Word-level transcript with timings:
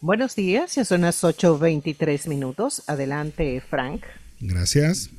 Buenos 0.00 0.36
días, 0.36 0.76
ya 0.76 0.84
son 0.84 1.00
las 1.00 1.24
8.23 1.24 2.28
minutos. 2.28 2.84
Adelante, 2.86 3.60
Frank. 3.68 4.02
Gracias. 4.38 5.10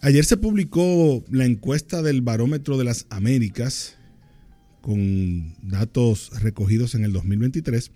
Ayer 0.00 0.24
se 0.24 0.38
publicó 0.38 1.22
la 1.30 1.44
encuesta 1.44 2.00
del 2.00 2.22
Barómetro 2.22 2.78
de 2.78 2.84
las 2.84 3.04
Américas 3.10 3.96
con 4.80 5.54
datos 5.60 6.30
recogidos 6.40 6.94
en 6.94 7.04
el 7.04 7.12
2023, 7.12 7.90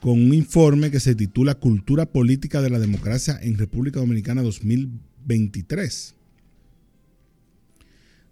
con 0.00 0.14
un 0.14 0.34
informe 0.34 0.90
que 0.90 0.98
se 0.98 1.14
titula 1.14 1.54
Cultura 1.54 2.06
Política 2.06 2.60
de 2.60 2.70
la 2.70 2.80
Democracia 2.80 3.38
en 3.40 3.56
República 3.56 4.00
Dominicana 4.00 4.42
2023, 4.42 6.16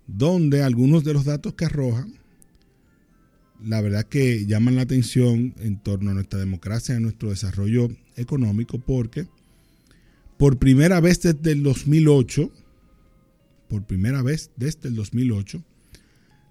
donde 0.09 0.65
algunos 0.65 1.05
de 1.05 1.13
los 1.13 1.25
datos 1.25 1.55
que 1.55 1.67
arrojan 1.67 2.19
la 3.65 3.81
verdad 3.81 4.07
que 4.07 4.47
llaman 4.47 4.77
la 4.77 4.83
atención 4.83 5.55
en 5.61 5.79
torno 5.79 6.11
a 6.11 6.15
nuestra 6.15 6.39
democracia 6.39 6.97
a 6.97 7.01
nuestro 7.01 7.31
desarrollo 7.31 7.89
económico 8.17 8.79
porque 8.79 9.27
por 10.39 10.59
primera 10.59 11.01
vez 11.01 11.21
desde 11.21 11.53
el 11.53 11.63
2008, 11.63 12.51
por 13.69 13.85
primera 13.85 14.23
vez 14.23 14.51
desde 14.57 14.89
el 14.89 14.95
2008, 14.95 15.63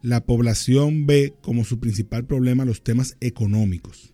la 0.03 0.23
población 0.26 1.08
ve 1.08 1.34
como 1.41 1.66
su 1.66 1.80
principal 1.80 2.26
problema 2.26 2.66
los 2.66 2.84
temas 2.84 3.17
económicos. 3.20 4.14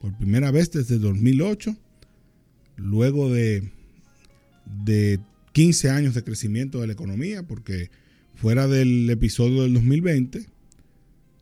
Por 0.00 0.16
primera 0.16 0.50
vez 0.52 0.70
desde 0.70 0.94
el 0.94 1.00
2008, 1.00 1.76
luego 2.76 3.32
de, 3.32 3.72
de 4.84 5.18
15 5.52 5.90
años 5.90 6.14
de 6.14 6.22
crecimiento 6.22 6.80
de 6.80 6.86
la 6.86 6.92
economía, 6.92 7.42
porque 7.42 7.90
fuera 8.36 8.68
del 8.68 9.10
episodio 9.10 9.62
del 9.62 9.74
2020, 9.74 10.46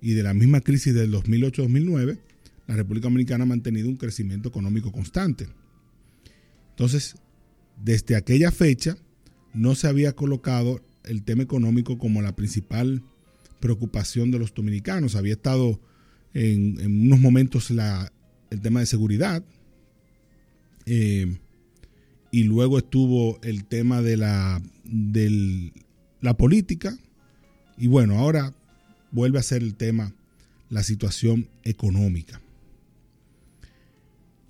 y 0.05 0.13
de 0.13 0.23
la 0.23 0.35
misma 0.35 0.61
crisis 0.61 0.93
del 0.93 1.11
2008-2009, 1.15 2.19
la 2.67 2.77
República 2.77 3.05
Dominicana 3.05 3.45
ha 3.45 3.47
mantenido 3.47 3.89
un 3.89 3.97
crecimiento 3.97 4.51
económico 4.51 4.93
constante. 4.93 5.49
Entonces, 6.69 7.15
desde 7.83 8.15
aquella 8.15 8.51
fecha 8.51 8.99
no 9.55 9.75
se 9.75 9.89
había 9.89 10.13
colocado 10.13 10.83
el 11.05 11.23
tema 11.23 11.43
económico 11.43 11.97
como 11.97 12.21
la 12.21 12.37
principal 12.37 13.03
preocupación 13.61 14.31
de 14.31 14.39
los 14.39 14.53
dominicanos. 14.53 15.17
Había 15.17 15.33
estado 15.33 15.81
en, 16.35 17.07
unos 17.07 17.21
momentos 17.21 17.71
el 17.71 18.61
tema 18.61 18.81
de 18.81 18.87
seguridad 18.87 19.43
eh, 20.85 21.35
y 22.31 22.43
luego 22.43 22.77
estuvo 22.77 23.41
el 23.43 23.65
tema 23.65 24.03
de 24.03 24.19
la, 24.19 24.61
de 24.85 25.73
la 26.21 26.37
política 26.37 26.95
y 27.79 27.87
bueno, 27.87 28.19
ahora 28.19 28.53
vuelve 29.15 29.39
a 29.39 29.43
ser 29.43 29.63
el 29.63 29.77
tema 29.77 30.13
la 30.69 30.83
situación 30.83 31.49
económica. 31.63 32.43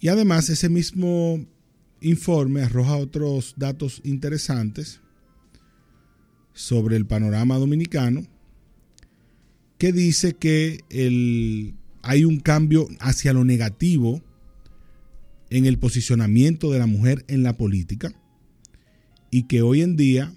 Y 0.00 0.08
además 0.08 0.48
ese 0.48 0.68
mismo 0.68 1.44
informe 2.00 2.62
arroja 2.62 2.96
otros 2.96 3.54
datos 3.56 4.00
interesantes 4.04 5.00
sobre 6.52 6.96
el 6.96 7.06
panorama 7.06 7.58
dominicano 7.58 8.26
que 9.78 9.92
dice 9.92 10.34
que 10.34 10.84
hay 12.02 12.24
un 12.24 12.40
cambio 12.40 12.88
hacia 13.00 13.32
lo 13.32 13.44
negativo 13.44 14.22
en 15.50 15.66
el 15.66 15.78
posicionamiento 15.78 16.70
de 16.70 16.78
la 16.78 16.86
mujer 16.86 17.24
en 17.28 17.42
la 17.42 17.56
política 17.56 18.14
y 19.30 19.44
que 19.44 19.62
hoy 19.62 19.82
en 19.82 19.96
día 19.96 20.34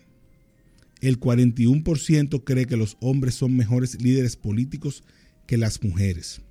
el 1.01 1.19
41% 1.19 2.43
cree 2.43 2.65
que 2.65 2.77
los 2.77 2.97
hombres 2.99 3.35
son 3.35 3.55
mejores 3.55 4.01
líderes 4.01 4.35
políticos 4.35 5.03
que 5.45 5.57
las 5.57 5.83
mujeres. 5.83 6.41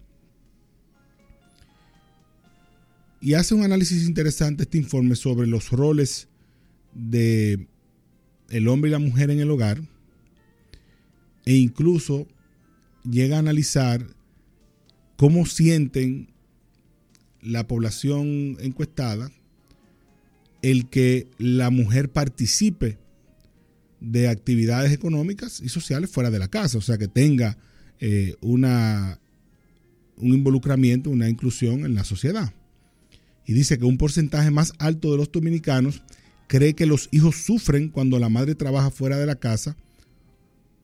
Y 3.20 3.34
hace 3.34 3.55
un 3.55 3.64
análisis 3.64 4.06
interesante 4.06 4.64
este 4.64 4.78
informe 4.78 5.17
sobre 5.17 5.47
los 5.47 5.70
roles 5.70 6.28
de 6.94 7.67
el 8.51 8.68
hombre 8.68 8.90
y 8.90 8.92
la 8.92 8.98
mujer 8.98 9.30
en 9.30 9.40
el 9.40 9.51
hogar 9.51 9.83
e 11.45 11.55
incluso 11.55 12.27
llega 13.02 13.36
a 13.36 13.40
analizar 13.40 14.07
cómo 15.17 15.46
sienten 15.46 16.28
la 17.40 17.67
población 17.67 18.57
encuestada 18.61 19.30
el 20.63 20.89
que 20.89 21.28
la 21.39 21.70
mujer 21.70 22.11
participe 22.11 22.98
de 24.06 24.28
actividades 24.28 24.92
económicas 24.92 25.61
y 25.61 25.68
sociales 25.68 26.11
fuera 26.11 26.30
de 26.30 26.39
la 26.39 26.48
casa, 26.48 26.78
o 26.78 26.80
sea, 26.80 26.96
que 26.96 27.08
tenga 27.08 27.58
eh, 27.98 28.36
una, 28.40 29.18
un 30.17 30.33
involucramiento, 30.33 31.11
una 31.11 31.28
inclusión 31.28 31.84
en 31.84 31.94
la 31.94 32.05
sociedad. 32.05 32.55
Y 33.46 33.52
dice 33.52 33.78
que 33.78 33.84
un 33.84 33.98
porcentaje 33.98 34.50
más 34.50 34.72
alto 34.78 35.11
de 35.11 35.18
los 35.18 35.30
dominicanos 35.33 36.02
cree 36.46 36.74
que 36.74 36.86
los 36.86 37.08
hijos 37.11 37.36
sufren 37.36 37.89
cuando 37.89 38.18
la 38.20 38.28
madre 38.28 38.55
trabaja 38.55 38.90
fuera 38.90 39.18
de 39.18 39.27
la 39.27 39.36
casa, 39.36 39.77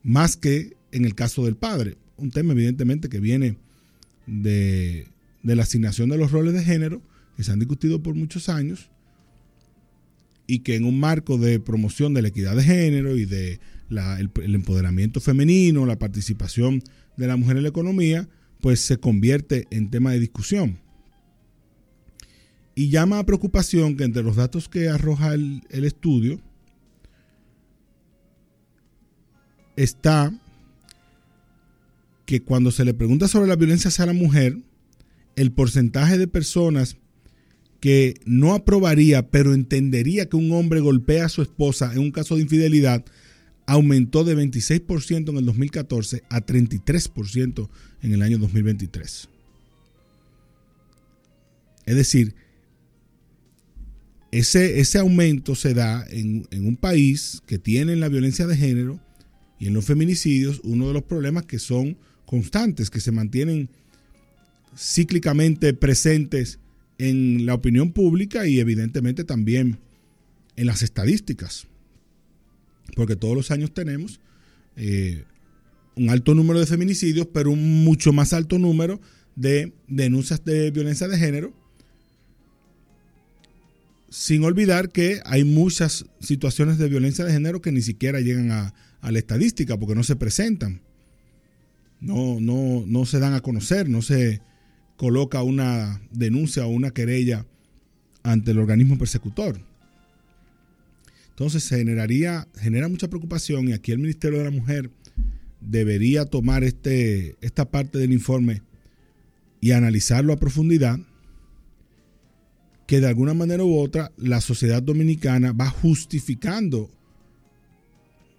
más 0.02 0.36
que 0.36 0.76
en 0.90 1.04
el 1.04 1.14
caso 1.14 1.44
del 1.44 1.56
padre. 1.56 1.96
Un 2.16 2.32
tema 2.32 2.52
evidentemente 2.52 3.08
que 3.08 3.20
viene 3.20 3.56
de, 4.26 5.06
de 5.44 5.56
la 5.56 5.62
asignación 5.62 6.08
de 6.08 6.18
los 6.18 6.32
roles 6.32 6.54
de 6.54 6.64
género, 6.64 7.02
que 7.36 7.44
se 7.44 7.52
han 7.52 7.60
discutido 7.60 8.02
por 8.02 8.16
muchos 8.16 8.48
años, 8.48 8.90
y 10.52 10.58
que 10.58 10.76
en 10.76 10.84
un 10.84 11.00
marco 11.00 11.38
de 11.38 11.60
promoción 11.60 12.12
de 12.12 12.20
la 12.20 12.28
equidad 12.28 12.54
de 12.54 12.62
género 12.62 13.16
y 13.16 13.24
de 13.24 13.58
el, 13.88 14.54
empoderamiento 14.54 15.18
femenino, 15.18 15.86
la 15.86 15.98
participación 15.98 16.82
de 17.16 17.26
la 17.26 17.38
mujer 17.38 17.56
en 17.56 17.62
la 17.62 17.70
economía, 17.70 18.28
pues 18.60 18.80
se 18.80 18.98
convierte 18.98 19.66
en 19.70 19.88
tema 19.88 20.12
de 20.12 20.20
discusión. 20.20 20.78
Y 22.74 22.90
llama 22.90 23.18
a 23.18 23.24
preocupación 23.24 23.96
que 23.96 24.04
entre 24.04 24.22
los 24.22 24.36
datos 24.36 24.68
que 24.68 24.90
arroja 24.90 25.32
el, 25.32 25.62
el 25.70 25.84
estudio 25.86 26.38
está 29.76 30.38
que 32.26 32.42
cuando 32.42 32.72
se 32.72 32.84
le 32.84 32.92
pregunta 32.92 33.26
sobre 33.26 33.48
la 33.48 33.56
violencia 33.56 33.88
hacia 33.88 34.04
la 34.04 34.12
mujer, 34.12 34.58
el 35.34 35.50
porcentaje 35.50 36.18
de 36.18 36.28
personas 36.28 36.98
que 37.82 38.14
no 38.24 38.54
aprobaría, 38.54 39.28
pero 39.28 39.54
entendería 39.54 40.26
que 40.26 40.36
un 40.36 40.52
hombre 40.52 40.78
golpea 40.78 41.24
a 41.24 41.28
su 41.28 41.42
esposa 41.42 41.92
en 41.92 41.98
un 41.98 42.12
caso 42.12 42.36
de 42.36 42.42
infidelidad, 42.42 43.04
aumentó 43.66 44.22
de 44.22 44.36
26% 44.36 45.30
en 45.30 45.36
el 45.36 45.44
2014 45.44 46.22
a 46.30 46.46
33% 46.46 47.68
en 48.02 48.12
el 48.12 48.22
año 48.22 48.38
2023. 48.38 49.28
Es 51.84 51.96
decir, 51.96 52.36
ese, 54.30 54.78
ese 54.78 54.98
aumento 55.00 55.56
se 55.56 55.74
da 55.74 56.06
en, 56.08 56.46
en 56.52 56.68
un 56.68 56.76
país 56.76 57.42
que 57.46 57.58
tiene 57.58 57.94
en 57.94 58.00
la 58.00 58.08
violencia 58.08 58.46
de 58.46 58.56
género 58.56 59.00
y 59.58 59.66
en 59.66 59.74
los 59.74 59.84
feminicidios 59.84 60.60
uno 60.62 60.86
de 60.86 60.94
los 60.94 61.02
problemas 61.02 61.46
que 61.46 61.58
son 61.58 61.98
constantes, 62.26 62.90
que 62.90 63.00
se 63.00 63.10
mantienen 63.10 63.70
cíclicamente 64.76 65.74
presentes 65.74 66.60
en 66.98 67.46
la 67.46 67.54
opinión 67.54 67.92
pública 67.92 68.46
y 68.46 68.60
evidentemente 68.60 69.24
también 69.24 69.78
en 70.56 70.66
las 70.66 70.82
estadísticas. 70.82 71.66
Porque 72.94 73.16
todos 73.16 73.34
los 73.34 73.50
años 73.50 73.72
tenemos 73.72 74.20
eh, 74.76 75.24
un 75.96 76.10
alto 76.10 76.34
número 76.34 76.60
de 76.60 76.66
feminicidios, 76.66 77.26
pero 77.32 77.50
un 77.50 77.84
mucho 77.84 78.12
más 78.12 78.32
alto 78.32 78.58
número 78.58 79.00
de 79.36 79.72
denuncias 79.88 80.44
de 80.44 80.70
violencia 80.70 81.08
de 81.08 81.18
género. 81.18 81.52
Sin 84.10 84.44
olvidar 84.44 84.90
que 84.90 85.20
hay 85.24 85.44
muchas 85.44 86.04
situaciones 86.20 86.76
de 86.76 86.88
violencia 86.88 87.24
de 87.24 87.32
género 87.32 87.62
que 87.62 87.72
ni 87.72 87.80
siquiera 87.80 88.20
llegan 88.20 88.50
a, 88.50 88.74
a 89.00 89.10
la 89.10 89.18
estadística 89.18 89.78
porque 89.78 89.94
no 89.94 90.04
se 90.04 90.16
presentan. 90.16 90.82
No, 92.00 92.40
no, 92.40 92.84
no 92.86 93.06
se 93.06 93.20
dan 93.20 93.34
a 93.34 93.40
conocer, 93.40 93.88
no 93.88 94.02
se, 94.02 94.42
coloca 94.96 95.42
una 95.42 96.00
denuncia 96.10 96.66
o 96.66 96.68
una 96.68 96.90
querella 96.90 97.46
ante 98.22 98.52
el 98.52 98.58
organismo 98.58 98.98
persecutor. 98.98 99.60
Entonces 101.30 101.64
se 101.64 101.78
generaría, 101.78 102.46
genera 102.58 102.88
mucha 102.88 103.08
preocupación 103.08 103.68
y 103.68 103.72
aquí 103.72 103.92
el 103.92 103.98
Ministerio 103.98 104.38
de 104.38 104.44
la 104.44 104.50
Mujer 104.50 104.90
debería 105.60 106.24
tomar 106.24 106.64
este, 106.64 107.36
esta 107.40 107.70
parte 107.70 107.98
del 107.98 108.12
informe 108.12 108.62
y 109.60 109.72
analizarlo 109.72 110.32
a 110.32 110.38
profundidad, 110.38 110.98
que 112.86 113.00
de 113.00 113.06
alguna 113.06 113.32
manera 113.32 113.64
u 113.64 113.78
otra 113.78 114.12
la 114.16 114.40
sociedad 114.40 114.82
dominicana 114.82 115.52
va 115.52 115.70
justificando 115.70 116.90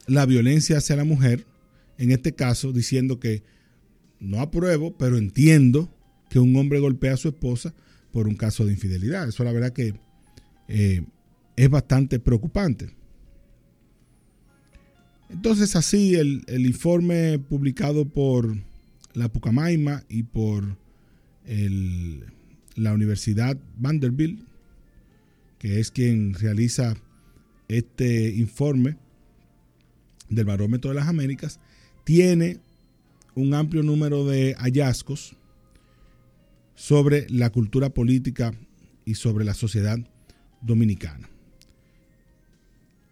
la 0.05 0.25
violencia 0.25 0.77
hacia 0.77 0.95
la 0.95 1.05
mujer, 1.05 1.45
en 1.97 2.11
este 2.11 2.33
caso 2.33 2.71
diciendo 2.71 3.19
que 3.19 3.43
no 4.19 4.41
apruebo, 4.41 4.95
pero 4.97 5.17
entiendo 5.17 5.92
que 6.33 6.39
un 6.39 6.55
hombre 6.55 6.79
golpea 6.79 7.13
a 7.13 7.17
su 7.17 7.27
esposa 7.27 7.75
por 8.11 8.27
un 8.27 8.33
caso 8.33 8.65
de 8.65 8.73
infidelidad. 8.73 9.29
Eso 9.29 9.43
la 9.43 9.51
verdad 9.51 9.71
que 9.71 9.93
eh, 10.67 11.03
es 11.55 11.69
bastante 11.69 12.17
preocupante. 12.19 12.89
Entonces 15.29 15.75
así 15.75 16.15
el, 16.15 16.43
informe 16.47 17.37
publicado 17.37 18.05
por 18.05 18.57
la 19.13 19.31
Pucamaima 19.31 20.05
y 20.09 20.23
por 20.23 20.75
la 21.45 22.93
Universidad 22.95 23.55
Vanderbilt, 23.77 24.43
que 25.59 25.79
es 25.79 25.91
quien 25.91 26.33
realiza 26.33 26.95
este 27.67 28.29
informe 28.29 28.97
del 30.29 30.45
Barómetro 30.45 30.89
de 30.89 30.95
las 30.95 31.07
Américas, 31.07 31.59
tiene 32.03 32.57
un 33.35 33.53
amplio 33.53 33.83
número 33.83 34.25
de 34.25 34.55
hallazgos 34.55 35.37
sobre 36.75 37.27
la 37.29 37.49
cultura 37.51 37.89
política 37.89 38.53
y 39.05 39.15
sobre 39.15 39.45
la 39.45 39.53
sociedad 39.53 39.97
dominicana. 40.61 41.29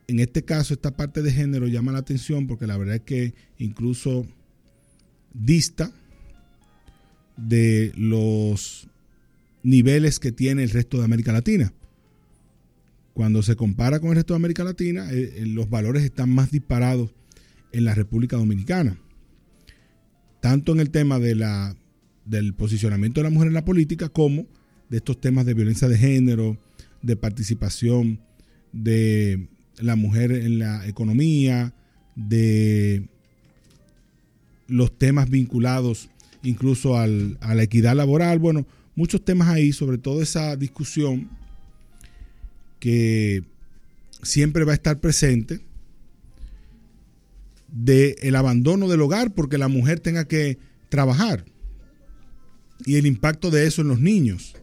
En 0.08 0.19
este 0.19 0.44
caso, 0.44 0.74
esta 0.74 0.92
parte 0.92 1.22
de 1.22 1.31
género 1.31 1.68
llama 1.68 1.92
la 1.92 2.00
atención 2.00 2.48
porque 2.48 2.68
la 2.68 2.78
verdad 2.78 2.96
es 2.96 3.02
que 3.02 3.34
incluso 3.58 4.28
dista 5.34 5.92
de 7.38 7.94
los 7.96 8.88
niveles 9.63 10.19
que 10.19 10.31
tiene 10.31 10.63
el 10.63 10.69
resto 10.69 10.98
de 10.98 11.06
América 11.06 11.31
Latina. 11.31 11.74
Cuando 13.13 13.44
se 13.44 13.56
compara 13.56 14.00
con 14.00 14.10
el 14.10 14.16
resto 14.16 14.34
de 14.34 14.38
América 14.38 14.63
Latina, 14.63 15.12
eh, 15.12 15.34
eh, 15.36 15.46
los 15.46 15.69
valores 15.69 16.04
están 16.04 16.30
más 16.30 16.52
disparados 16.52 17.12
en 17.72 17.86
la 17.86 17.94
República 17.94 18.38
Dominicana. 18.38 18.98
Tanto 20.42 20.72
en 20.72 20.80
el 20.80 20.90
tema 20.90 21.19
de 21.19 21.36
la, 21.36 21.75
del 22.26 22.54
posicionamiento 22.54 23.20
de 23.20 23.26
la 23.26 23.30
mujer 23.30 23.48
en 23.48 23.54
la 23.54 23.66
política 23.66 24.10
como 24.10 24.46
de 24.90 24.98
estos 24.98 25.20
temas 25.20 25.46
de 25.46 25.54
violencia 25.54 25.88
de 25.88 25.98
género, 25.98 26.58
de 27.02 27.16
participación 27.16 28.20
de 28.72 29.48
la 29.80 29.96
mujer 29.96 30.32
en 30.32 30.60
la 30.60 30.88
economía, 30.88 31.74
de 32.16 33.08
los 34.68 34.98
temas 34.98 35.30
vinculados 35.30 36.10
incluso 36.44 36.98
a 36.98 37.08
la 37.08 37.64
equidad 37.64 37.96
laboral. 37.96 38.40
Bueno, 38.40 38.66
muchos 38.96 39.24
temas 39.24 39.48
ahí, 39.50 39.72
sobre 39.72 39.98
todo 39.98 40.22
esa 40.22 40.56
discusión 40.56 41.30
que 42.80 43.44
siempre 44.24 44.64
va 44.66 44.72
a 44.72 44.76
estar 44.76 45.00
presente 45.00 45.62
del 47.68 48.16
el 48.22 48.36
abandono 48.36 48.90
del 48.90 49.02
hogar 49.02 49.34
porque 49.34 49.58
la 49.58 49.68
mujer 49.68 50.00
tenga 50.00 50.28
que 50.28 50.58
trabajar 50.90 51.46
y 52.86 52.95
el 52.95 53.06
impacto 53.06 53.51
de 53.51 53.68
eso 53.68 53.81
en 53.81 53.88
los 53.88 54.00
niños. 54.00 54.56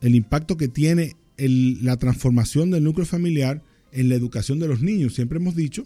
El 0.00 0.14
impacto 0.14 0.56
que 0.56 0.68
tiene 0.68 1.16
la 1.38 1.96
transformación 1.96 2.70
del 2.70 2.84
núcleo 2.84 3.06
familiar 3.06 3.62
en 3.92 4.08
la 4.08 4.14
educación 4.14 4.58
de 4.58 4.68
los 4.68 4.82
niños. 4.82 5.14
Siempre 5.14 5.38
hemos 5.38 5.56
dicho 5.56 5.84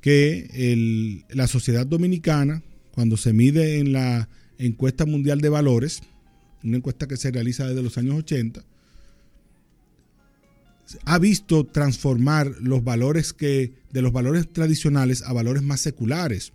que 0.00 1.24
la 1.30 1.46
sociedad 1.46 1.86
dominicana, 1.86 2.62
cuando 2.92 3.16
se 3.16 3.32
mide 3.32 3.78
en 3.78 3.92
la 3.92 4.28
encuesta 4.58 5.04
mundial 5.04 5.40
de 5.40 5.48
valores, 5.48 6.02
una 6.62 6.76
encuesta 6.76 7.06
que 7.06 7.16
se 7.16 7.30
realiza 7.30 7.66
desde 7.66 7.82
los 7.82 7.98
años 7.98 8.14
80, 8.16 8.64
ha 11.04 11.18
visto 11.18 11.64
transformar 11.66 12.54
los 12.60 12.84
valores 12.84 13.32
que 13.32 13.72
de 13.92 14.02
los 14.02 14.12
valores 14.12 14.52
tradicionales 14.52 15.22
a 15.22 15.32
valores 15.32 15.62
más 15.62 15.80
seculares, 15.80 16.52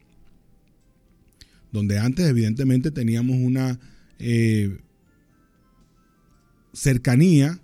donde 1.71 1.99
antes 1.99 2.27
evidentemente 2.27 2.91
teníamos 2.91 3.37
una 3.37 3.79
eh, 4.19 4.77
cercanía 6.73 7.59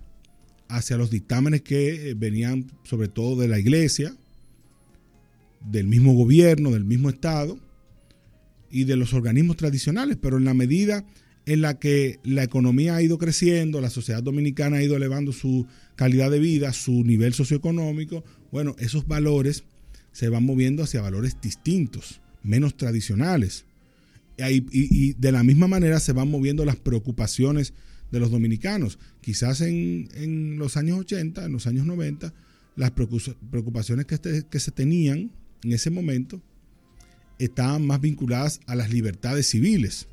hacia 0.68 0.96
los 0.96 1.10
dictámenes 1.10 1.62
que 1.62 2.14
venían 2.16 2.70
sobre 2.84 3.08
todo 3.08 3.40
de 3.40 3.48
la 3.48 3.58
iglesia, 3.58 4.14
del 5.70 5.86
mismo 5.86 6.14
gobierno, 6.14 6.70
del 6.70 6.84
mismo 6.84 7.08
Estado 7.08 7.58
y 8.70 8.84
de 8.84 8.96
los 8.96 9.14
organismos 9.14 9.56
tradicionales, 9.56 10.18
pero 10.20 10.36
en 10.36 10.44
la 10.44 10.54
medida 10.54 11.04
en 11.46 11.62
la 11.62 11.78
que 11.78 12.20
la 12.24 12.42
economía 12.42 12.96
ha 12.96 13.02
ido 13.02 13.16
creciendo, 13.16 13.80
la 13.80 13.88
sociedad 13.88 14.22
dominicana 14.22 14.76
ha 14.76 14.82
ido 14.82 14.96
elevando 14.96 15.32
su 15.32 15.66
calidad 15.96 16.30
de 16.30 16.38
vida, 16.38 16.74
su 16.74 17.04
nivel 17.04 17.32
socioeconómico, 17.32 18.22
bueno, 18.52 18.76
esos 18.78 19.06
valores 19.06 19.64
se 20.12 20.28
van 20.28 20.44
moviendo 20.44 20.82
hacia 20.82 21.00
valores 21.00 21.40
distintos, 21.40 22.20
menos 22.42 22.76
tradicionales. 22.76 23.64
Y, 24.38 25.14
de 25.14 25.32
la 25.32 25.42
misma 25.42 25.66
manera 25.66 25.98
se 26.00 26.12
van 26.12 26.30
moviendo 26.30 26.64
las 26.64 26.76
preocupaciones 26.76 27.74
de 28.12 28.20
los 28.20 28.30
dominicanos. 28.30 28.98
Quizás 29.20 29.60
en, 29.60 30.08
en 30.14 30.58
los 30.58 30.76
años 30.76 30.98
80, 31.00 31.44
en 31.44 31.52
los 31.52 31.66
años 31.66 31.86
90, 31.86 32.32
las 32.76 32.92
preocupaciones 32.92 34.06
que, 34.06 34.14
este, 34.14 34.44
que 34.48 34.60
se 34.60 34.70
tenían 34.70 35.32
en 35.64 35.72
ese 35.72 35.90
momento 35.90 36.40
estaban 37.38 37.86
más 37.86 38.00
vinculadas 38.00 38.60
a 38.66 38.74
las 38.74 38.92
libertades 38.92 39.48
civiles. 39.48 40.06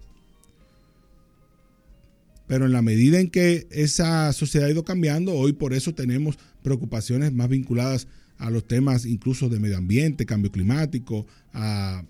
Pero 2.48 2.66
en 2.66 2.72
la 2.72 2.82
medida 2.82 3.20
en 3.20 3.30
que 3.30 3.68
esa 3.72 4.32
sociedad 4.34 4.68
ha 4.68 4.72
ido 4.72 4.86
cambiando, 4.86 5.34
hoy 5.34 5.54
por 5.54 5.74
eso 5.74 5.94
tenemos 5.94 6.38
preocupaciones 6.62 7.34
más 7.34 7.50
vinculadas 7.50 8.08
a 8.38 8.50
los 8.50 8.68
temas 8.68 9.06
incluso 9.06 9.50
de 9.50 9.60
medio 9.60 9.78
ambiente, 9.78 10.26
cambio 10.26 10.52
climático, 10.52 11.26
a, 11.54 12.04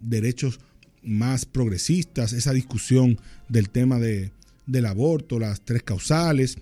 derechos 0.00 0.60
más 1.02 1.44
progresistas, 1.44 2.32
esa 2.32 2.52
discusión 2.52 3.18
del 3.48 3.70
tema 3.70 3.98
de, 3.98 4.32
del 4.66 4.86
aborto, 4.86 5.38
las 5.38 5.64
tres 5.64 5.82
causales. 5.82 6.58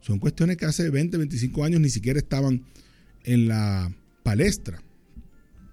Son 0.00 0.18
cuestiones 0.18 0.56
que 0.56 0.66
hace 0.66 0.90
20, 0.90 1.16
25 1.16 1.64
años 1.64 1.80
ni 1.80 1.90
siquiera 1.90 2.18
estaban 2.18 2.64
en 3.24 3.48
la, 3.48 3.92
palestra, 4.22 4.82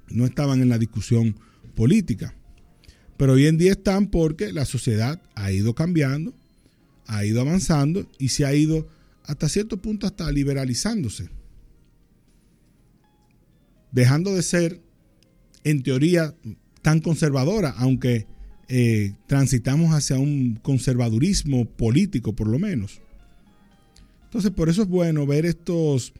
no 0.09 0.25
estaban 0.25 0.61
en 0.61 0.69
la 0.69 0.77
discusión 0.77 1.35
política. 1.75 2.33
Pero 3.17 3.33
hoy 3.33 3.47
en 3.47 3.57
día 3.57 3.71
están 3.71 4.07
porque 4.07 4.53
la 4.53 4.65
sociedad 4.65 5.21
ha 5.35 5.51
ido 5.51 5.75
cambiando, 5.75 6.33
ha 7.05 7.25
ido 7.25 7.41
avanzando 7.41 8.09
y 8.17 8.29
se 8.29 8.45
ha 8.45 8.53
ido 8.53 8.87
hasta 9.23 9.49
cierto 9.49 9.77
punto 9.77 10.07
hasta 10.07 10.31
liberalizándose. 10.31 11.29
Dejando 13.91 14.35
de 14.35 14.43
ser, 14.43 14.81
en 15.63 15.83
teoría, 15.83 16.33
tan 16.81 16.99
conservadora, 16.99 17.69
aunque 17.77 18.27
eh, 18.67 19.13
transitamos 19.27 19.93
hacia 19.93 20.17
un 20.17 20.59
conservadurismo 20.61 21.65
político, 21.65 22.33
por 22.33 22.47
lo 22.47 22.59
menos. 22.59 23.01
Entonces, 24.25 24.51
por 24.51 24.69
eso 24.69 24.83
es 24.83 24.87
bueno 24.87 25.25
ver 25.25 25.45
estos 25.45 26.13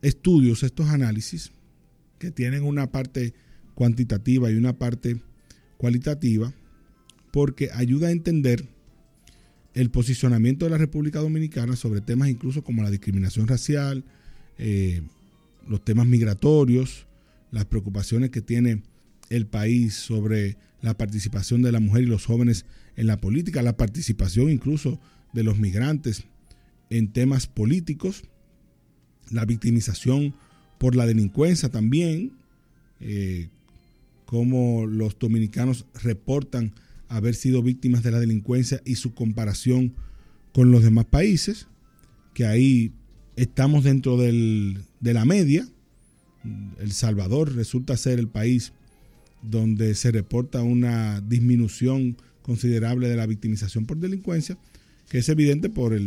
estudios, 0.00 0.62
estos 0.62 0.88
análisis, 0.88 1.50
que 2.18 2.30
tienen 2.30 2.62
una 2.62 2.90
parte 2.90 3.34
cuantitativa 3.74 4.50
y 4.50 4.54
una 4.54 4.78
parte 4.78 5.20
cualitativa, 5.76 6.52
porque 7.32 7.70
ayuda 7.72 8.08
a 8.08 8.12
entender 8.12 8.68
el 9.74 9.90
posicionamiento 9.90 10.64
de 10.64 10.70
la 10.72 10.78
República 10.78 11.20
Dominicana 11.20 11.76
sobre 11.76 12.00
temas 12.00 12.28
incluso 12.28 12.62
como 12.62 12.82
la 12.82 12.90
discriminación 12.90 13.46
racial, 13.46 14.04
eh, 14.58 15.02
los 15.68 15.84
temas 15.84 16.06
migratorios, 16.06 17.06
las 17.50 17.64
preocupaciones 17.64 18.30
que 18.30 18.40
tiene 18.40 18.82
el 19.30 19.46
país 19.46 19.94
sobre 19.94 20.56
la 20.80 20.96
participación 20.96 21.62
de 21.62 21.72
la 21.72 21.80
mujer 21.80 22.04
y 22.04 22.06
los 22.06 22.24
jóvenes 22.24 22.64
en 22.96 23.06
la 23.06 23.20
política, 23.20 23.62
la 23.62 23.76
participación 23.76 24.50
incluso 24.50 25.00
de 25.32 25.44
los 25.44 25.58
migrantes 25.58 26.24
en 26.90 27.12
temas 27.12 27.46
políticos 27.46 28.24
la 29.30 29.44
victimización 29.44 30.34
por 30.78 30.96
la 30.96 31.06
delincuencia 31.06 31.70
también, 31.70 32.32
eh, 33.00 33.48
como 34.26 34.86
los 34.86 35.18
dominicanos 35.18 35.86
reportan 36.02 36.72
haber 37.08 37.34
sido 37.34 37.62
víctimas 37.62 38.02
de 38.02 38.10
la 38.10 38.20
delincuencia 38.20 38.80
y 38.84 38.96
su 38.96 39.14
comparación 39.14 39.94
con 40.52 40.70
los 40.70 40.82
demás 40.82 41.06
países, 41.06 41.66
que 42.34 42.46
ahí 42.46 42.92
estamos 43.36 43.84
dentro 43.84 44.16
del, 44.16 44.84
de 45.00 45.14
la 45.14 45.24
media. 45.24 45.66
El 46.78 46.92
Salvador 46.92 47.54
resulta 47.54 47.96
ser 47.96 48.18
el 48.18 48.28
país 48.28 48.72
donde 49.42 49.94
se 49.94 50.10
reporta 50.10 50.62
una 50.62 51.20
disminución 51.20 52.16
considerable 52.42 53.08
de 53.08 53.16
la 53.16 53.26
victimización 53.26 53.86
por 53.86 53.98
delincuencia, 53.98 54.58
que 55.08 55.18
es 55.18 55.28
evidente 55.28 55.68
por 55.68 55.98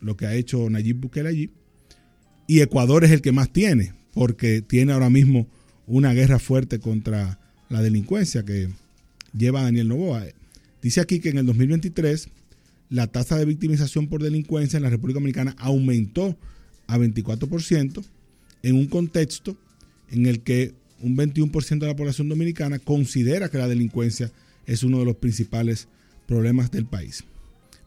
lo 0.00 0.16
que 0.16 0.26
ha 0.26 0.34
hecho 0.34 0.68
Nayib 0.70 1.00
Bukele 1.00 1.28
allí 1.28 1.50
y 2.46 2.60
Ecuador 2.60 3.04
es 3.04 3.10
el 3.10 3.22
que 3.22 3.32
más 3.32 3.52
tiene, 3.52 3.94
porque 4.12 4.62
tiene 4.62 4.92
ahora 4.92 5.10
mismo 5.10 5.46
una 5.86 6.12
guerra 6.12 6.38
fuerte 6.38 6.78
contra 6.78 7.38
la 7.68 7.82
delincuencia 7.82 8.44
que 8.44 8.68
lleva 9.36 9.62
Daniel 9.62 9.88
Novoa. 9.88 10.24
Dice 10.82 11.00
aquí 11.00 11.20
que 11.20 11.30
en 11.30 11.38
el 11.38 11.46
2023 11.46 12.28
la 12.90 13.06
tasa 13.06 13.38
de 13.38 13.46
victimización 13.46 14.08
por 14.08 14.22
delincuencia 14.22 14.76
en 14.76 14.82
la 14.82 14.90
República 14.90 15.18
Dominicana 15.18 15.56
aumentó 15.58 16.36
a 16.86 16.98
24% 16.98 18.04
en 18.62 18.76
un 18.76 18.86
contexto 18.86 19.56
en 20.10 20.26
el 20.26 20.40
que 20.40 20.74
un 21.04 21.16
21% 21.16 21.78
de 21.78 21.86
la 21.86 21.96
población 21.96 22.28
dominicana 22.28 22.78
considera 22.78 23.50
que 23.50 23.58
la 23.58 23.68
delincuencia 23.68 24.32
es 24.66 24.82
uno 24.82 24.98
de 24.98 25.04
los 25.04 25.16
principales 25.16 25.86
problemas 26.26 26.70
del 26.70 26.86
país. 26.86 27.24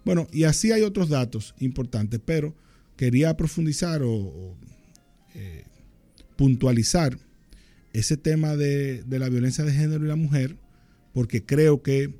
Bueno, 0.06 0.28
y 0.32 0.44
así 0.44 0.72
hay 0.72 0.84
otros 0.84 1.10
datos 1.10 1.56
importantes, 1.60 2.22
pero 2.24 2.54
quería 2.96 3.36
profundizar 3.36 4.04
o, 4.04 4.56
eh, 5.34 5.64
puntualizar 6.36 7.18
ese 7.94 8.18
tema 8.18 8.56
de, 8.56 9.04
de 9.04 9.20
la 9.20 9.30
violencia 9.30 9.66
de 9.66 9.74
género 9.74 10.06
y 10.06 10.08
la 10.08 10.16
mujer, 10.16 10.56
porque 11.14 11.44
creo 11.44 11.82
que 11.82 12.14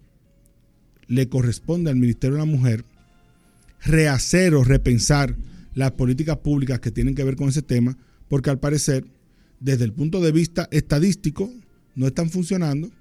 le 1.08 1.30
corresponde 1.30 1.92
al 1.92 1.98
Ministerio 1.98 2.36
de 2.36 2.40
la 2.40 2.52
Mujer 2.52 2.84
rehacer 3.84 4.56
o 4.56 4.64
repensar 4.64 5.36
las 5.76 5.92
políticas 5.92 6.38
públicas 6.38 6.80
que 6.80 6.90
tienen 6.90 7.14
que 7.14 7.24
ver 7.24 7.36
con 7.36 7.50
ese 7.50 7.62
tema, 7.62 7.98
porque 8.30 8.50
al 8.50 8.60
parecer, 8.60 9.06
desde 9.60 9.86
el 9.86 9.94
punto 9.94 10.22
de 10.22 10.32
vista 10.32 10.68
estadístico, 10.72 11.52
no 11.96 12.08
están 12.08 12.30
funcionando, 12.30 12.92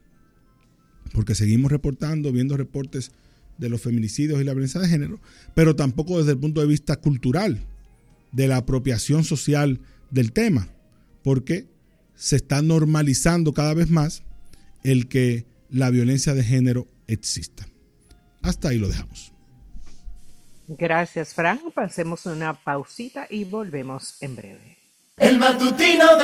porque 1.13 1.35
seguimos 1.35 1.71
reportando, 1.71 2.33
viendo 2.33 2.57
reportes 2.57 3.13
de 3.59 3.69
los 3.69 3.81
feminicidios 3.81 4.41
y 4.41 4.45
la 4.45 4.53
violencia 4.53 4.81
de 4.81 4.89
género, 4.89 5.21
pero 5.55 5.77
tampoco 5.77 6.19
desde 6.19 6.33
el 6.33 6.39
punto 6.39 6.61
de 6.61 6.67
vista 6.67 6.97
cultural, 6.97 7.61
de 8.33 8.49
la 8.49 8.59
apropiación 8.59 9.25
social 9.25 9.81
del 10.11 10.33
tema, 10.33 10.69
porque 11.23 11.67
se 12.15 12.37
está 12.37 12.63
normalizando 12.63 13.53
cada 13.53 13.75
vez 13.75 13.91
más 13.91 14.23
el 14.83 15.09
que 15.09 15.47
la 15.71 15.91
violencia 15.91 16.35
de 16.35 16.45
género 16.45 16.87
exista. 17.07 17.67
Hasta 18.43 18.69
ahí 18.69 18.79
lo 18.79 18.89
dejamos. 18.89 19.33
Gracias, 20.69 21.35
Frank. 21.35 21.61
Pasemos 21.73 22.27
una 22.27 22.53
pausita 22.55 23.27
y 23.31 23.45
volvemos 23.45 24.17
en 24.21 24.37
breve. 24.37 24.79
El 25.17 25.39
matutino 25.39 26.15